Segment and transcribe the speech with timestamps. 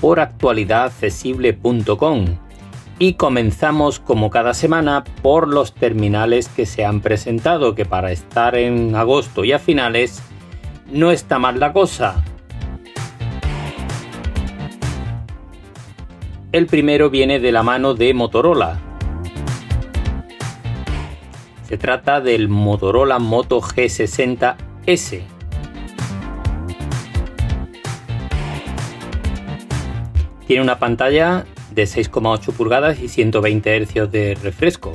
[0.00, 2.24] por actualidadaccesible.com.
[2.98, 8.56] Y comenzamos como cada semana por los terminales que se han presentado, que para estar
[8.56, 10.22] en agosto y a finales
[10.90, 12.22] no está mal la cosa.
[16.52, 18.80] El primero viene de la mano de Motorola.
[21.68, 25.22] Se trata del Motorola Moto G60S
[30.50, 34.92] Tiene una pantalla de 6,8 pulgadas y 120 Hz de refresco.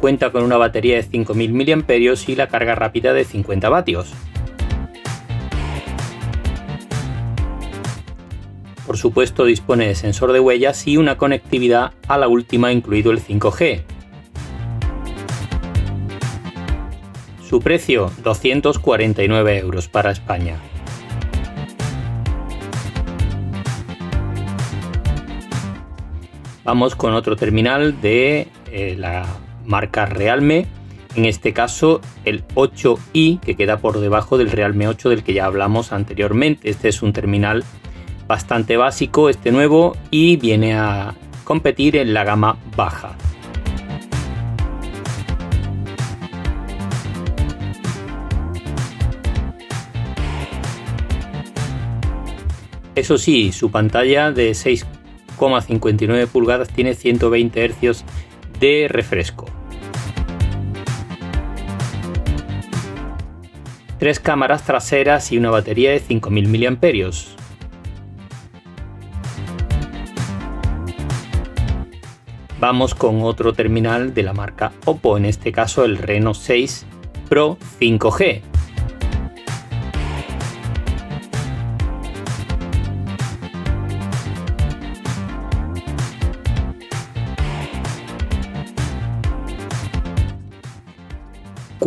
[0.00, 1.84] Cuenta con una batería de 5000 mAh
[2.26, 4.12] y la carga rápida de 50 vatios.
[8.84, 13.20] Por supuesto dispone de sensor de huellas y una conectividad a la última incluido el
[13.20, 13.84] 5G,
[17.48, 20.56] Su precio 249 euros para España.
[26.62, 29.24] Vamos con otro terminal de eh, la
[29.64, 30.66] marca Realme,
[31.14, 35.46] en este caso el 8i que queda por debajo del Realme 8 del que ya
[35.46, 36.68] hablamos anteriormente.
[36.68, 37.64] Este es un terminal
[38.26, 43.16] bastante básico, este nuevo, y viene a competir en la gama baja.
[52.98, 58.04] Eso sí, su pantalla de 6,59 pulgadas tiene 120 Hz
[58.58, 59.46] de refresco.
[64.00, 67.10] Tres cámaras traseras y una batería de 5000 mAh.
[72.58, 76.84] Vamos con otro terminal de la marca Oppo, en este caso el Reno 6
[77.28, 78.57] Pro 5G.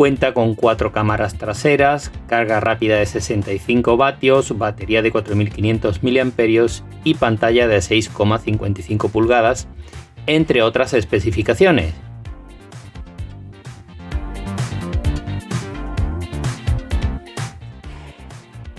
[0.01, 7.13] Cuenta con cuatro cámaras traseras, carga rápida de 65 vatios, batería de 4500 mAh y
[7.13, 9.67] pantalla de 6,55 pulgadas,
[10.25, 11.94] entre otras especificaciones.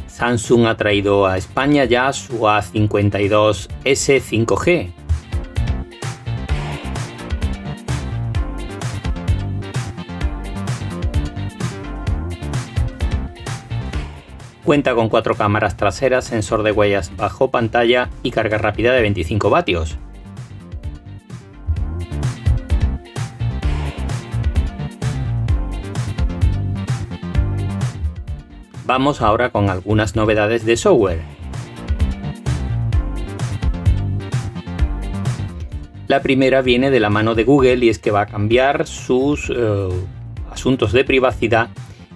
[0.09, 4.93] Samsung ha traído a España ya su A52S 5G,
[14.73, 19.51] Cuenta con cuatro cámaras traseras, sensor de huellas bajo pantalla y carga rápida de 25
[19.51, 19.99] vatios.
[28.87, 31.21] Vamos ahora con algunas novedades de software.
[36.09, 39.53] La primera viene de la mano de Google y es que va a cambiar sus
[39.55, 39.89] eh,
[40.51, 41.69] asuntos de privacidad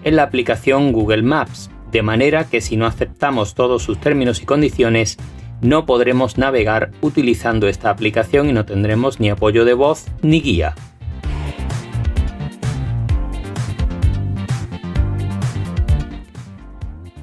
[0.04, 4.44] en la aplicación Google Maps de manera que si no aceptamos todos sus términos y
[4.44, 5.16] condiciones,
[5.62, 10.74] no podremos navegar utilizando esta aplicación y no tendremos ni apoyo de voz ni guía.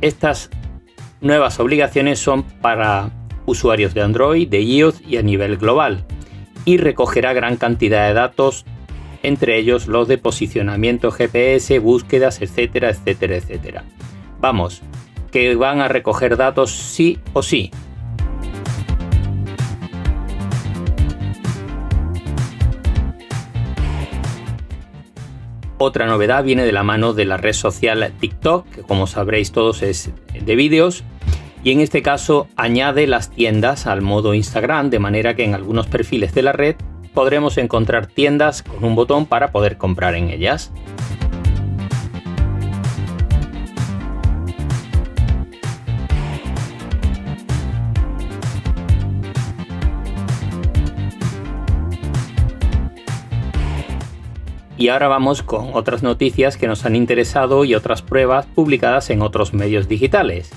[0.02, 0.50] Estas
[1.22, 3.12] nuevas obligaciones son para
[3.46, 6.04] usuarios de Android, de iOS y a nivel global,
[6.66, 8.66] y recogerá gran cantidad de datos,
[9.22, 13.84] entre ellos los de posicionamiento GPS, búsquedas, etcétera, etcétera, etcétera.
[14.44, 14.82] Vamos,
[15.32, 17.72] que van a recoger datos sí o sí.
[25.78, 29.82] Otra novedad viene de la mano de la red social TikTok, que como sabréis todos
[29.82, 31.06] es de vídeos,
[31.64, 35.88] y en este caso añade las tiendas al modo Instagram, de manera que en algunos
[35.88, 36.76] perfiles de la red
[37.14, 40.74] podremos encontrar tiendas con un botón para poder comprar en ellas.
[54.78, 59.22] Y ahora vamos con otras noticias que nos han interesado y otras pruebas publicadas en
[59.22, 60.52] otros medios digitales.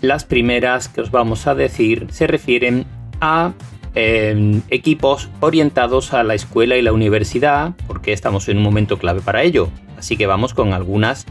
[0.00, 2.86] Las primeras que os vamos a decir se refieren
[3.20, 3.52] a
[3.96, 9.20] em, equipos orientados a la escuela y la universidad, porque estamos en un momento clave
[9.20, 9.68] para ello.
[9.98, 11.26] Así que vamos con algunas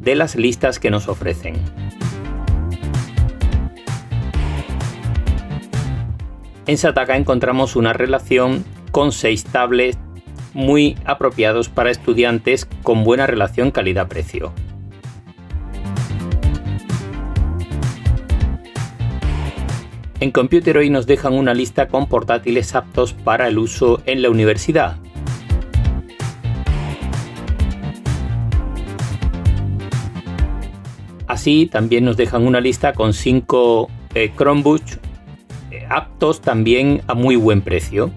[0.00, 1.56] de las listas que nos ofrecen.
[6.66, 9.98] En Sataka encontramos una relación con seis tablets
[10.52, 14.52] muy apropiados para estudiantes con buena relación calidad-precio.
[20.18, 24.30] En Computer hoy nos dejan una lista con portátiles aptos para el uso en la
[24.30, 24.96] universidad.
[31.28, 34.98] Así también nos dejan una lista con 5 eh, Chromebooks
[35.88, 38.10] aptos también a muy buen precio.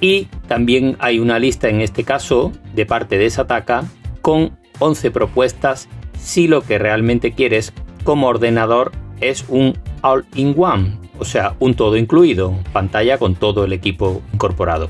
[0.00, 3.84] Y también hay una lista en este caso de parte de Sataka
[4.22, 5.88] con 11 propuestas
[6.18, 7.72] si lo que realmente quieres
[8.04, 14.22] como ordenador es un all-in-one, o sea, un todo incluido, pantalla con todo el equipo
[14.32, 14.88] incorporado.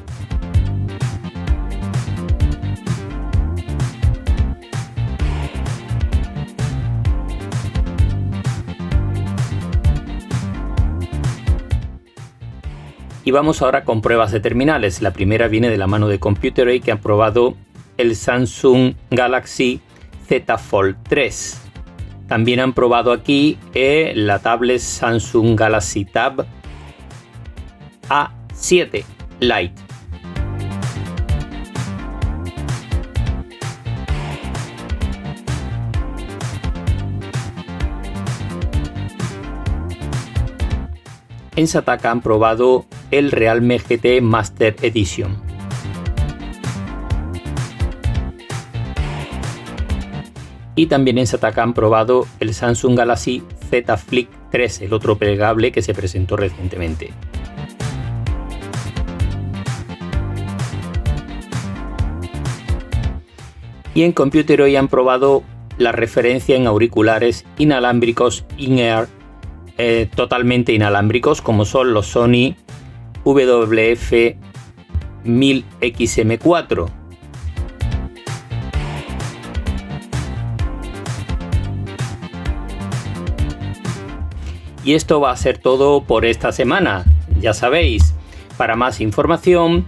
[13.29, 15.03] Y vamos ahora con pruebas de terminales.
[15.03, 17.57] La primera viene de la mano de Computerate que han probado
[17.99, 19.83] el Samsung Galaxy
[20.27, 21.61] Z Fold 3.
[22.27, 26.47] También han probado aquí eh, la tablet Samsung Galaxy Tab
[28.09, 29.05] A7
[29.41, 29.83] Lite.
[41.57, 45.37] En Sataka han probado el Realme GT Master Edition.
[50.75, 55.73] Y también en Sataka han probado el Samsung Galaxy Z Flip 3, el otro plegable
[55.73, 57.11] que se presentó recientemente.
[63.95, 65.43] Y en Computer hoy han probado
[65.79, 69.09] la referencia en auriculares inalámbricos in-air
[69.77, 72.55] eh, totalmente inalámbricos como son los Sony
[73.35, 74.37] WF
[75.25, 76.91] 1000XM4.
[84.83, 87.05] Y esto va a ser todo por esta semana.
[87.41, 88.15] Ya sabéis,
[88.57, 89.85] para más información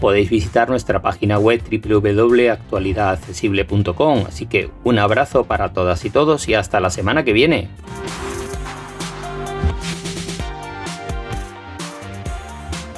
[0.00, 4.24] podéis visitar nuestra página web www.actualidadaccesible.com.
[4.26, 7.68] Así que un abrazo para todas y todos y hasta la semana que viene.